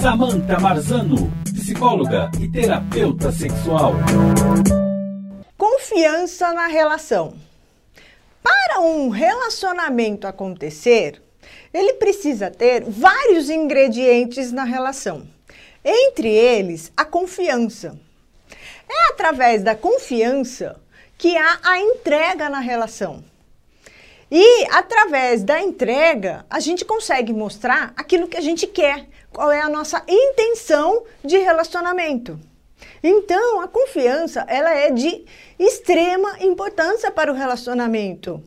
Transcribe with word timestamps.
Samantha 0.00 0.60
Marzano, 0.60 1.28
psicóloga 1.42 2.30
e 2.40 2.46
terapeuta 2.46 3.32
sexual. 3.32 3.94
Confiança 5.56 6.52
na 6.52 6.68
relação. 6.68 7.34
Para 8.40 8.80
um 8.80 9.08
relacionamento 9.08 10.28
acontecer, 10.28 11.20
ele 11.74 11.94
precisa 11.94 12.48
ter 12.48 12.84
vários 12.84 13.50
ingredientes 13.50 14.52
na 14.52 14.62
relação. 14.62 15.26
Entre 15.84 16.28
eles, 16.28 16.92
a 16.96 17.04
confiança. 17.04 17.98
É 18.88 19.10
através 19.10 19.64
da 19.64 19.74
confiança 19.74 20.80
que 21.18 21.36
há 21.36 21.58
a 21.64 21.80
entrega 21.80 22.48
na 22.48 22.60
relação. 22.60 23.24
E 24.30 24.66
através 24.70 25.42
da 25.42 25.60
entrega, 25.60 26.44
a 26.50 26.60
gente 26.60 26.84
consegue 26.84 27.32
mostrar 27.32 27.92
aquilo 27.96 28.28
que 28.28 28.36
a 28.36 28.42
gente 28.42 28.66
quer, 28.66 29.06
qual 29.32 29.50
é 29.50 29.60
a 29.60 29.68
nossa 29.68 30.02
intenção 30.06 31.04
de 31.24 31.38
relacionamento. 31.38 32.38
Então, 33.02 33.60
a 33.60 33.68
confiança, 33.68 34.44
ela 34.48 34.74
é 34.74 34.90
de 34.90 35.24
extrema 35.58 36.36
importância 36.40 37.10
para 37.10 37.32
o 37.32 37.34
relacionamento. 37.34 38.42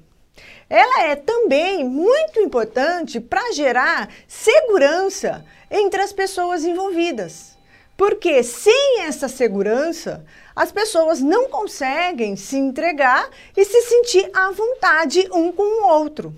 Ela 0.70 1.04
é 1.04 1.16
também 1.16 1.84
muito 1.84 2.40
importante 2.40 3.20
para 3.20 3.52
gerar 3.52 4.10
segurança 4.28 5.44
entre 5.70 6.02
as 6.02 6.14
pessoas 6.14 6.64
envolvidas. 6.64 7.58
Porque 8.02 8.42
sem 8.42 9.02
essa 9.02 9.28
segurança, 9.28 10.26
as 10.56 10.72
pessoas 10.72 11.22
não 11.22 11.48
conseguem 11.50 12.36
se 12.36 12.58
entregar 12.58 13.30
e 13.56 13.64
se 13.64 13.80
sentir 13.84 14.28
à 14.34 14.50
vontade 14.50 15.30
um 15.32 15.52
com 15.52 15.62
o 15.62 15.88
outro. 15.88 16.34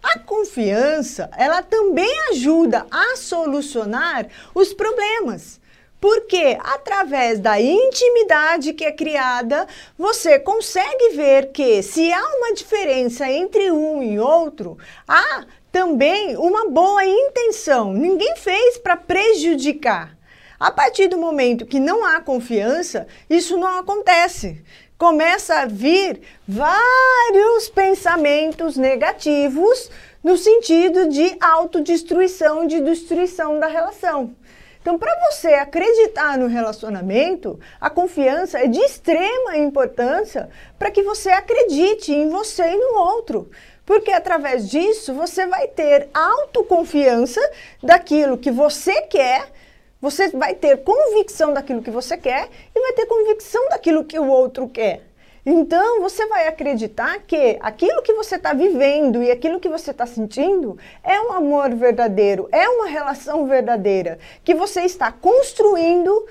A 0.00 0.20
confiança, 0.20 1.28
ela 1.36 1.64
também 1.64 2.08
ajuda 2.30 2.86
a 2.92 3.16
solucionar 3.16 4.28
os 4.54 4.72
problemas. 4.72 5.60
Porque 6.00 6.56
através 6.60 7.40
da 7.40 7.60
intimidade 7.60 8.72
que 8.72 8.84
é 8.84 8.92
criada, 8.92 9.66
você 9.98 10.38
consegue 10.38 11.16
ver 11.16 11.50
que 11.50 11.82
se 11.82 12.12
há 12.12 12.22
uma 12.36 12.54
diferença 12.54 13.28
entre 13.28 13.72
um 13.72 14.00
e 14.00 14.20
outro, 14.20 14.78
há 15.08 15.44
também 15.72 16.36
uma 16.36 16.70
boa 16.70 17.04
intenção. 17.04 17.92
Ninguém 17.92 18.36
fez 18.36 18.78
para 18.78 18.96
prejudicar. 18.96 20.17
A 20.60 20.72
partir 20.72 21.06
do 21.06 21.16
momento 21.16 21.64
que 21.64 21.78
não 21.78 22.04
há 22.04 22.20
confiança, 22.20 23.06
isso 23.30 23.56
não 23.56 23.78
acontece. 23.78 24.60
Começa 24.98 25.60
a 25.60 25.66
vir 25.66 26.20
vários 26.48 27.68
pensamentos 27.68 28.76
negativos 28.76 29.88
no 30.22 30.36
sentido 30.36 31.08
de 31.08 31.36
autodestruição, 31.40 32.66
de 32.66 32.80
destruição 32.80 33.60
da 33.60 33.68
relação. 33.68 34.34
Então, 34.82 34.98
para 34.98 35.14
você 35.30 35.54
acreditar 35.54 36.36
no 36.36 36.48
relacionamento, 36.48 37.60
a 37.80 37.88
confiança 37.88 38.58
é 38.58 38.66
de 38.66 38.80
extrema 38.80 39.56
importância 39.56 40.48
para 40.76 40.90
que 40.90 41.04
você 41.04 41.30
acredite 41.30 42.12
em 42.12 42.28
você 42.28 42.64
e 42.64 42.76
no 42.76 42.98
outro. 42.98 43.48
Porque 43.86 44.10
através 44.10 44.68
disso 44.68 45.14
você 45.14 45.46
vai 45.46 45.68
ter 45.68 46.08
autoconfiança 46.12 47.40
daquilo 47.80 48.38
que 48.38 48.50
você 48.50 49.02
quer 49.02 49.52
você 50.00 50.28
vai 50.28 50.54
ter 50.54 50.78
convicção 50.78 51.52
daquilo 51.52 51.82
que 51.82 51.90
você 51.90 52.16
quer 52.16 52.48
e 52.74 52.80
vai 52.80 52.92
ter 52.92 53.06
convicção 53.06 53.68
daquilo 53.68 54.04
que 54.04 54.18
o 54.18 54.28
outro 54.28 54.68
quer. 54.68 55.02
Então, 55.44 56.00
você 56.00 56.26
vai 56.26 56.46
acreditar 56.46 57.20
que 57.20 57.56
aquilo 57.60 58.02
que 58.02 58.12
você 58.12 58.36
está 58.36 58.52
vivendo 58.52 59.22
e 59.22 59.30
aquilo 59.30 59.58
que 59.58 59.68
você 59.68 59.92
está 59.92 60.04
sentindo 60.04 60.76
é 61.02 61.18
um 61.20 61.32
amor 61.32 61.74
verdadeiro, 61.74 62.48
é 62.52 62.68
uma 62.68 62.86
relação 62.86 63.46
verdadeira 63.46 64.18
que 64.44 64.54
você 64.54 64.82
está 64.82 65.10
construindo 65.10 66.26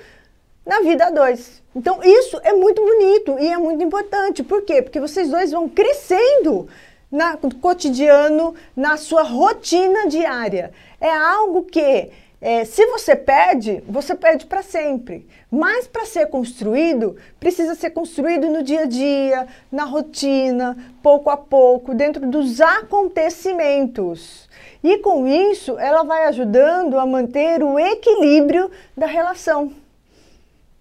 na 0.64 0.80
vida 0.80 1.06
a 1.06 1.10
dois. 1.10 1.60
Então, 1.74 2.00
isso 2.02 2.38
é 2.44 2.52
muito 2.52 2.80
bonito 2.80 3.36
e 3.40 3.48
é 3.48 3.56
muito 3.56 3.82
importante. 3.82 4.42
Por 4.42 4.62
quê? 4.62 4.82
Porque 4.82 5.00
vocês 5.00 5.28
dois 5.28 5.50
vão 5.50 5.68
crescendo 5.68 6.68
no 7.10 7.54
cotidiano, 7.56 8.54
na 8.76 8.96
sua 8.96 9.22
rotina 9.22 10.06
diária. 10.06 10.72
É 11.00 11.10
algo 11.10 11.64
que 11.64 12.10
é, 12.40 12.64
se 12.64 12.86
você 12.86 13.16
perde, 13.16 13.82
você 13.88 14.14
perde 14.14 14.46
para 14.46 14.62
sempre. 14.62 15.26
Mas 15.50 15.88
para 15.88 16.06
ser 16.06 16.26
construído, 16.26 17.16
precisa 17.40 17.74
ser 17.74 17.90
construído 17.90 18.48
no 18.48 18.62
dia 18.62 18.82
a 18.82 18.86
dia, 18.86 19.48
na 19.72 19.84
rotina, 19.84 20.76
pouco 21.02 21.30
a 21.30 21.36
pouco, 21.36 21.94
dentro 21.94 22.26
dos 22.28 22.60
acontecimentos. 22.60 24.48
E 24.84 24.98
com 24.98 25.26
isso, 25.26 25.76
ela 25.78 26.04
vai 26.04 26.26
ajudando 26.26 26.96
a 26.96 27.04
manter 27.04 27.60
o 27.62 27.76
equilíbrio 27.76 28.70
da 28.96 29.06
relação. 29.06 29.72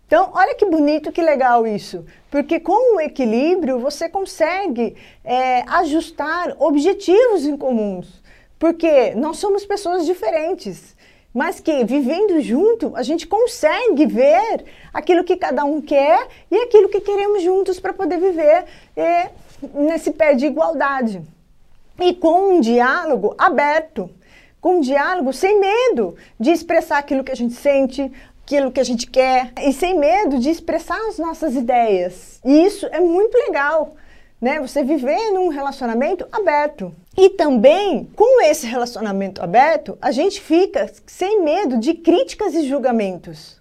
Então, 0.05 0.29
olha 0.33 0.53
que 0.53 0.65
bonito, 0.65 1.11
que 1.11 1.21
legal 1.21 1.65
isso. 1.65 2.05
Porque 2.29 2.59
com 2.59 2.95
o 2.95 3.01
equilíbrio 3.01 3.79
você 3.79 4.07
consegue 4.07 4.95
é, 5.23 5.63
ajustar 5.67 6.55
objetivos 6.59 7.45
em 7.45 7.57
comuns. 7.57 8.21
Porque 8.59 9.13
nós 9.15 9.37
somos 9.37 9.65
pessoas 9.65 10.05
diferentes 10.05 10.95
mas 11.37 11.59
que 11.59 11.85
vivendo 11.85 12.41
junto 12.41 12.95
a 12.95 13.03
gente 13.03 13.27
consegue 13.27 14.07
ver 14.07 14.65
aquilo 14.91 15.23
que 15.23 15.35
cada 15.37 15.63
um 15.65 15.79
quer 15.79 16.27
e 16.49 16.55
aquilo 16.63 16.89
que 16.89 16.99
queremos 16.99 17.43
juntos 17.43 17.79
para 17.79 17.93
poder 17.93 18.19
viver 18.19 18.65
é, 18.95 19.29
nesse 19.71 20.09
pé 20.09 20.33
de 20.33 20.47
igualdade. 20.47 21.21
E 21.99 22.15
com 22.15 22.55
um 22.55 22.59
diálogo 22.59 23.35
aberto, 23.37 24.09
com 24.59 24.77
um 24.77 24.81
diálogo 24.81 25.31
sem 25.31 25.59
medo 25.59 26.15
de 26.39 26.49
expressar 26.49 26.97
aquilo 26.97 27.23
que 27.23 27.31
a 27.31 27.35
gente 27.35 27.53
sente, 27.53 28.11
aquilo 28.43 28.71
que 28.71 28.79
a 28.79 28.83
gente 28.83 29.05
quer 29.05 29.53
e 29.61 29.71
sem 29.71 29.95
medo 29.95 30.39
de 30.39 30.49
expressar 30.49 30.99
as 31.07 31.19
nossas 31.19 31.53
ideias. 31.53 32.41
E 32.43 32.65
isso 32.65 32.87
é 32.87 32.99
muito 32.99 33.35
legal 33.37 33.95
né? 34.41 34.59
Você 34.59 34.83
viver 34.83 35.31
num 35.31 35.49
relacionamento 35.49 36.27
aberto. 36.31 36.93
E 37.17 37.29
também, 37.29 38.07
com 38.15 38.41
esse 38.43 38.67
relacionamento 38.67 39.41
aberto, 39.41 39.97
a 40.01 40.11
gente 40.11 40.39
fica 40.39 40.91
sem 41.05 41.41
medo 41.41 41.77
de 41.79 41.93
críticas 41.95 42.53
e 42.53 42.67
julgamentos. 42.67 43.57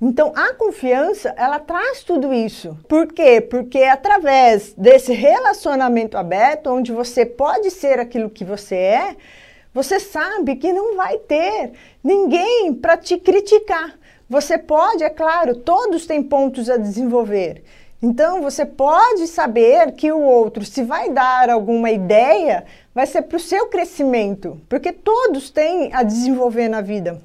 Então, 0.00 0.32
a 0.36 0.52
confiança, 0.52 1.34
ela 1.38 1.58
traz 1.58 2.04
tudo 2.04 2.32
isso. 2.32 2.76
Por 2.86 3.06
quê? 3.06 3.40
Porque 3.40 3.78
é 3.78 3.90
através 3.90 4.74
desse 4.74 5.12
relacionamento 5.12 6.18
aberto, 6.18 6.70
onde 6.70 6.92
você 6.92 7.24
pode 7.24 7.70
ser 7.70 7.98
aquilo 7.98 8.28
que 8.28 8.44
você 8.44 8.76
é, 8.76 9.16
você 9.72 9.98
sabe 9.98 10.56
que 10.56 10.72
não 10.72 10.96
vai 10.96 11.18
ter 11.18 11.72
ninguém 12.04 12.74
para 12.74 12.96
te 12.96 13.18
criticar. 13.18 13.98
Você 14.28 14.58
pode, 14.58 15.02
é 15.02 15.10
claro, 15.10 15.56
todos 15.56 16.06
têm 16.06 16.22
pontos 16.22 16.68
a 16.68 16.76
desenvolver. 16.76 17.62
Então, 18.02 18.42
você 18.42 18.66
pode 18.66 19.26
saber 19.26 19.92
que 19.92 20.12
o 20.12 20.20
outro, 20.20 20.64
se 20.64 20.82
vai 20.82 21.10
dar 21.10 21.48
alguma 21.48 21.90
ideia, 21.90 22.64
vai 22.94 23.06
ser 23.06 23.22
para 23.22 23.38
o 23.38 23.40
seu 23.40 23.68
crescimento, 23.68 24.60
porque 24.68 24.92
todos 24.92 25.48
têm 25.48 25.94
a 25.94 26.02
desenvolver 26.02 26.68
na 26.68 26.82
vida. 26.82 27.22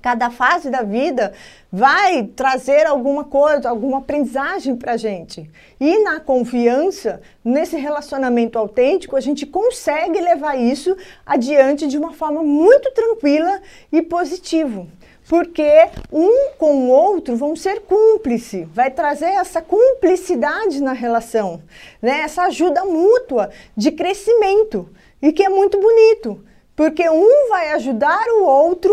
Cada 0.00 0.30
fase 0.30 0.70
da 0.70 0.80
vida 0.82 1.34
vai 1.70 2.24
trazer 2.24 2.86
alguma 2.86 3.24
coisa, 3.24 3.68
alguma 3.68 3.98
aprendizagem 3.98 4.74
para 4.74 4.92
a 4.92 4.96
gente. 4.96 5.50
E 5.78 6.02
na 6.02 6.18
confiança, 6.18 7.20
nesse 7.44 7.76
relacionamento 7.76 8.58
autêntico, 8.58 9.14
a 9.14 9.20
gente 9.20 9.44
consegue 9.44 10.18
levar 10.18 10.56
isso 10.56 10.96
adiante 11.26 11.86
de 11.86 11.98
uma 11.98 12.14
forma 12.14 12.42
muito 12.42 12.90
tranquila 12.92 13.60
e 13.92 14.00
positiva 14.00 14.86
porque 15.30 15.88
um 16.12 16.50
com 16.58 16.74
o 16.74 16.88
outro 16.88 17.36
vão 17.36 17.54
ser 17.54 17.82
cúmplice, 17.82 18.64
vai 18.74 18.90
trazer 18.90 19.26
essa 19.26 19.62
cumplicidade 19.62 20.82
na 20.82 20.92
relação, 20.92 21.62
né? 22.02 22.22
essa 22.22 22.42
ajuda 22.42 22.84
mútua 22.84 23.48
de 23.76 23.92
crescimento, 23.92 24.88
e 25.22 25.32
que 25.32 25.44
é 25.44 25.48
muito 25.48 25.80
bonito, 25.80 26.44
porque 26.74 27.08
um 27.08 27.48
vai 27.48 27.70
ajudar 27.74 28.26
o 28.40 28.42
outro 28.42 28.92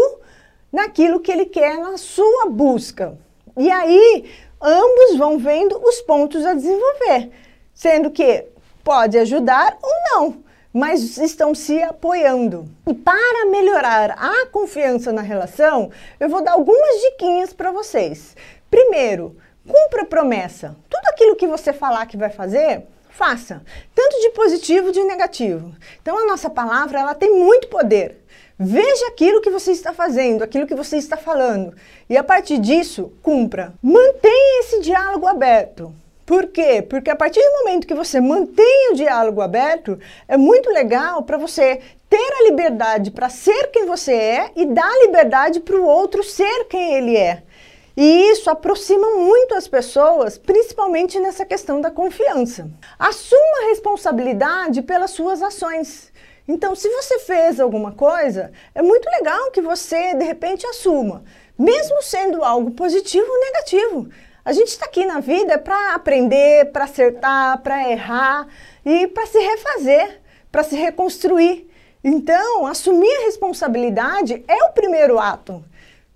naquilo 0.72 1.20
que 1.20 1.32
ele 1.32 1.48
quer 1.48 1.80
na 1.80 1.98
sua 1.98 2.46
busca. 2.52 3.18
E 3.58 3.72
aí, 3.72 4.30
ambos 4.62 5.18
vão 5.18 5.40
vendo 5.40 5.82
os 5.84 6.02
pontos 6.02 6.46
a 6.46 6.54
desenvolver, 6.54 7.32
sendo 7.74 8.12
que 8.12 8.46
pode 8.84 9.18
ajudar 9.18 9.76
ou 9.82 9.92
não 10.12 10.47
mas 10.74 11.18
estão 11.18 11.56
se 11.56 11.82
apoiando. 11.82 12.68
E 12.86 12.94
para 12.94 13.46
melhorar 13.50 14.12
a 14.12 14.46
confiança 14.48 15.12
na 15.12 15.22
relação, 15.22 15.92
eu 16.20 16.30
vou 16.30 16.44
dar 16.44 16.54
algumas 16.54 17.02
diquinhas 17.02 17.54
para 17.54 17.72
vocês. 17.72 18.36
Primeiro, 18.70 19.36
cumpra 19.68 20.04
a 20.04 20.06
promessa. 20.06 20.76
Tudo 20.90 21.06
aquilo 21.08 21.36
que 21.36 21.48
você 21.48 21.74
falar 21.74 22.06
que 22.06 22.18
vai 22.18 22.30
fazer, 22.30 22.84
faça, 23.10 23.64
tanto 23.96 24.22
de 24.22 24.30
positivo 24.30 24.92
de 24.92 25.04
negativo. 25.04 25.74
Então 26.02 26.18
a 26.18 26.26
nossa 26.26 26.50
palavra, 26.50 27.00
ela 27.00 27.16
tem 27.16 27.34
muito 27.34 27.68
poder. 27.68 28.24
Veja 28.60 29.08
aquilo 29.08 29.42
que 29.42 29.52
você 29.52 29.72
está 29.72 29.94
fazendo, 29.94 30.44
aquilo 30.44 30.66
que 30.66 30.74
você 30.74 30.98
está 30.98 31.16
falando, 31.16 31.76
e 32.10 32.18
a 32.18 32.24
partir 32.24 32.58
disso, 32.58 33.12
cumpra. 33.22 33.74
Mantenha 33.82 34.62
esse 34.62 34.80
diálogo 34.82 35.28
aberto. 35.28 35.94
Por 36.28 36.48
quê? 36.48 36.82
Porque 36.82 37.10
a 37.10 37.16
partir 37.16 37.40
do 37.40 37.60
momento 37.60 37.88
que 37.88 37.94
você 37.94 38.20
mantém 38.20 38.92
o 38.92 38.96
diálogo 38.96 39.40
aberto, 39.40 39.98
é 40.28 40.36
muito 40.36 40.70
legal 40.70 41.24
para 41.24 41.38
você 41.38 41.80
ter 42.10 42.18
a 42.18 42.44
liberdade 42.44 43.12
para 43.12 43.30
ser 43.30 43.72
quem 43.72 43.86
você 43.86 44.12
é 44.14 44.52
e 44.54 44.66
dar 44.66 44.92
liberdade 45.06 45.62
para 45.62 45.78
o 45.78 45.86
outro 45.86 46.22
ser 46.26 46.66
quem 46.66 46.96
ele 46.96 47.16
é. 47.16 47.44
E 47.96 48.30
isso 48.30 48.50
aproxima 48.50 49.10
muito 49.12 49.56
as 49.56 49.70
pessoas, 49.70 50.38
principalmente 50.38 51.18
nessa 51.18 51.46
questão 51.46 51.80
da 51.80 51.90
confiança. 51.90 52.70
Assuma 53.00 53.64
a 53.64 53.70
responsabilidade 53.70 54.82
pelas 54.82 55.12
suas 55.12 55.42
ações. 55.42 56.12
Então, 56.46 56.76
se 56.76 56.90
você 56.90 57.20
fez 57.20 57.58
alguma 57.58 57.94
coisa, 57.94 58.52
é 58.76 58.82
muito 58.82 59.10
legal 59.12 59.50
que 59.52 59.62
você, 59.62 60.14
de 60.14 60.26
repente, 60.26 60.68
assuma, 60.68 61.24
mesmo 61.58 62.04
sendo 62.04 62.44
algo 62.44 62.72
positivo 62.72 63.26
ou 63.32 63.40
negativo. 63.40 64.10
A 64.48 64.54
gente 64.54 64.70
está 64.70 64.86
aqui 64.86 65.06
na 65.06 65.20
vida 65.20 65.58
para 65.58 65.94
aprender, 65.94 66.72
para 66.72 66.86
acertar, 66.86 67.62
para 67.62 67.92
errar 67.92 68.48
e 68.86 69.06
para 69.08 69.26
se 69.26 69.38
refazer, 69.38 70.22
para 70.50 70.64
se 70.64 70.74
reconstruir. 70.74 71.70
Então, 72.02 72.66
assumir 72.66 73.14
a 73.18 73.26
responsabilidade 73.26 74.46
é 74.48 74.64
o 74.64 74.72
primeiro 74.72 75.20
ato. 75.20 75.62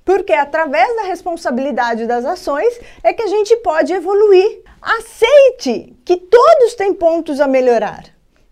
Porque 0.06 0.32
através 0.32 0.96
da 0.96 1.02
responsabilidade 1.02 2.08
das 2.08 2.24
ações 2.24 2.80
é 3.04 3.12
que 3.12 3.22
a 3.22 3.28
gente 3.28 3.54
pode 3.58 3.92
evoluir. 3.92 4.62
Aceite 4.82 5.94
que 6.06 6.16
todos 6.16 6.74
têm 6.76 6.94
pontos 6.94 7.42
a 7.42 7.48
melhorar. 7.50 8.06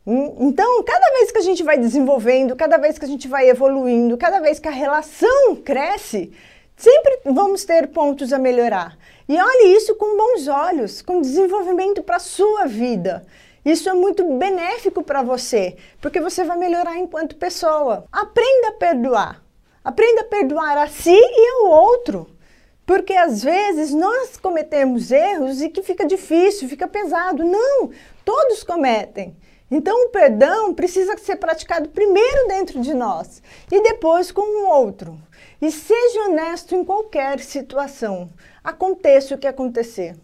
Hum, 0.06 0.36
então, 0.42 0.84
cada 0.84 1.10
vez 1.12 1.32
que 1.32 1.38
a 1.38 1.44
gente 1.44 1.64
vai 1.64 1.78
desenvolvendo, 1.78 2.54
cada 2.54 2.76
vez 2.76 3.00
que 3.00 3.06
a 3.06 3.08
gente 3.08 3.30
vai 3.30 3.50
evoluindo, 3.50 4.18
cada 4.18 4.42
vez 4.42 4.60
que 4.60 4.68
a 4.68 4.72
relação 4.72 5.56
cresce, 5.56 6.34
sempre 6.76 7.20
vamos 7.24 7.64
ter 7.64 7.88
pontos 7.88 8.34
a 8.34 8.38
melhorar. 8.38 8.98
E 9.30 9.40
olhe 9.40 9.76
isso 9.78 9.94
com 9.94 10.18
bons 10.18 10.48
olhos, 10.48 11.04
com 11.04 11.22
desenvolvimento 11.22 12.02
para 12.02 12.16
a 12.16 12.20
sua 12.20 12.66
vida. 12.66 13.24
Isso 13.64 13.88
é 13.88 13.94
muito 13.94 14.24
benéfico 14.40 15.04
para 15.04 15.22
você, 15.22 15.78
porque 16.02 16.20
você 16.20 16.44
vai 16.44 16.58
melhorar 16.58 16.98
enquanto 16.98 17.36
pessoa. 17.36 18.06
Aprenda 18.12 18.70
a 18.70 18.72
perdoar. 18.72 19.44
Aprenda 19.84 20.22
a 20.22 20.26
perdoar 20.26 20.80
a 20.80 20.88
si 20.88 21.14
e 21.14 21.50
ao 21.52 21.70
outro. 21.70 22.28
Porque 22.88 23.14
às 23.14 23.44
vezes 23.44 23.94
nós 23.94 24.36
cometemos 24.36 25.12
erros 25.12 25.62
e 25.62 25.70
que 25.70 25.84
fica 25.84 26.08
difícil, 26.08 26.68
fica 26.68 26.88
pesado. 26.88 27.44
Não, 27.44 27.92
todos 28.26 28.64
cometem. 28.64 29.38
Então, 29.70 30.06
o 30.06 30.10
perdão 30.10 30.74
precisa 30.74 31.16
ser 31.20 31.36
praticado 31.36 31.90
primeiro 31.90 32.48
dentro 32.48 32.82
de 32.82 32.96
nós 32.96 33.44
e 33.72 33.84
depois 33.84 34.32
com 34.32 34.42
o 34.42 34.68
outro. 34.68 35.16
E 35.62 35.72
seja 35.72 36.22
honesto 36.22 36.74
em 36.74 36.86
qualquer 36.86 37.40
situação, 37.40 38.30
aconteça 38.64 39.36
o 39.36 39.38
que 39.38 39.48
acontecer. 39.48 40.16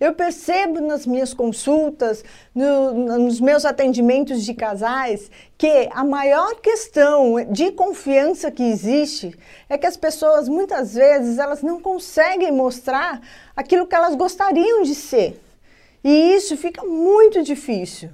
Eu 0.00 0.14
percebo 0.14 0.80
nas 0.80 1.06
minhas 1.06 1.34
consultas, 1.34 2.24
no, 2.54 3.18
nos 3.18 3.38
meus 3.38 3.66
atendimentos 3.66 4.42
de 4.42 4.54
casais, 4.54 5.30
que 5.58 5.90
a 5.92 6.02
maior 6.02 6.54
questão 6.56 7.34
de 7.44 7.70
confiança 7.72 8.50
que 8.50 8.62
existe 8.62 9.38
é 9.68 9.76
que 9.76 9.86
as 9.86 9.98
pessoas 9.98 10.48
muitas 10.48 10.94
vezes 10.94 11.38
elas 11.38 11.62
não 11.62 11.82
conseguem 11.82 12.50
mostrar 12.50 13.20
aquilo 13.54 13.86
que 13.86 13.94
elas 13.94 14.14
gostariam 14.14 14.82
de 14.82 14.94
ser. 14.94 15.38
E 16.02 16.34
isso 16.34 16.56
fica 16.56 16.82
muito 16.82 17.42
difícil. 17.42 18.08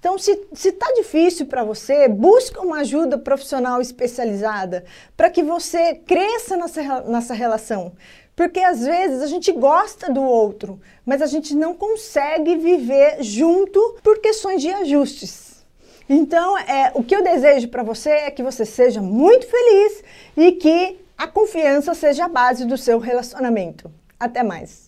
Então, 0.00 0.16
se 0.18 0.32
está 0.54 0.90
difícil 0.94 1.44
para 1.44 1.62
você, 1.62 2.08
busca 2.08 2.62
uma 2.62 2.80
ajuda 2.80 3.18
profissional 3.18 3.82
especializada 3.82 4.82
para 5.14 5.28
que 5.28 5.42
você 5.42 5.94
cresça 5.94 6.56
nessa, 6.56 7.02
nessa 7.02 7.34
relação. 7.34 7.92
Porque 8.34 8.60
às 8.60 8.80
vezes 8.80 9.20
a 9.20 9.26
gente 9.26 9.52
gosta 9.52 10.10
do 10.10 10.22
outro, 10.22 10.80
mas 11.04 11.20
a 11.20 11.26
gente 11.26 11.54
não 11.54 11.74
consegue 11.74 12.56
viver 12.56 13.22
junto 13.22 13.98
por 14.02 14.18
questões 14.20 14.62
de 14.62 14.70
ajustes. 14.70 15.66
Então, 16.08 16.56
é, 16.56 16.90
o 16.94 17.04
que 17.04 17.14
eu 17.14 17.22
desejo 17.22 17.68
para 17.68 17.82
você 17.82 18.08
é 18.08 18.30
que 18.30 18.42
você 18.42 18.64
seja 18.64 19.02
muito 19.02 19.46
feliz 19.46 20.02
e 20.34 20.52
que 20.52 20.98
a 21.16 21.28
confiança 21.28 21.92
seja 21.92 22.24
a 22.24 22.28
base 22.28 22.64
do 22.64 22.78
seu 22.78 22.98
relacionamento. 22.98 23.90
Até 24.18 24.42
mais. 24.42 24.86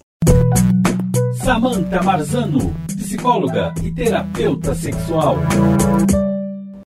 Samantha 1.45 2.03
Marzano, 2.03 2.75
psicóloga 3.13 3.75
e 3.83 3.91
terapeuta 3.91 4.75
sexual. 4.75 5.37